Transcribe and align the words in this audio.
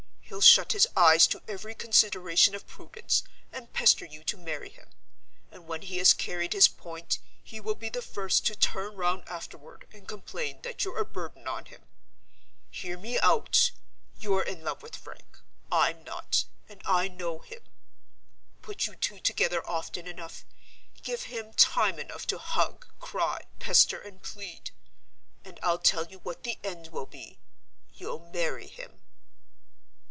He'll 0.31 0.39
shut 0.39 0.71
his 0.71 0.87
eyes 0.95 1.27
to 1.27 1.43
every 1.49 1.75
consideration 1.75 2.55
of 2.55 2.65
prudence, 2.65 3.23
and 3.51 3.73
pester 3.73 4.05
you 4.05 4.23
to 4.23 4.37
marry 4.37 4.69
him; 4.69 4.87
and 5.51 5.67
when 5.67 5.81
he 5.81 5.97
has 5.97 6.13
carried 6.13 6.53
his 6.53 6.69
point, 6.69 7.19
he 7.43 7.59
will 7.59 7.75
be 7.75 7.89
the 7.89 8.01
first 8.01 8.45
to 8.47 8.55
turn 8.55 8.95
round 8.95 9.27
afterward 9.27 9.89
and 9.91 10.07
complain 10.07 10.61
that 10.61 10.85
you're 10.85 10.97
a 10.99 11.03
burden 11.05 11.49
on 11.49 11.65
him. 11.65 11.83
Hear 12.69 12.97
me 12.97 13.19
out! 13.19 13.71
You're 14.17 14.41
in 14.41 14.63
love 14.63 14.81
with 14.81 14.95
Frank—I'm 14.95 16.01
not, 16.05 16.45
and 16.69 16.81
I 16.85 17.09
know 17.09 17.39
him. 17.39 17.63
Put 18.61 18.87
you 18.87 18.95
two 18.95 19.19
together 19.19 19.67
often 19.67 20.07
enough; 20.07 20.45
give 21.03 21.23
him 21.23 21.51
time 21.55 21.99
enough 21.99 22.25
to 22.27 22.37
hug, 22.37 22.85
cry, 23.01 23.43
pester, 23.59 23.99
and 23.99 24.23
plead; 24.23 24.71
and 25.43 25.59
I'll 25.61 25.77
tell 25.77 26.07
you 26.07 26.19
what 26.19 26.43
the 26.43 26.57
end 26.63 26.87
will 26.87 27.05
be—you'll 27.07 28.31
marry 28.31 28.67
him." 28.67 28.99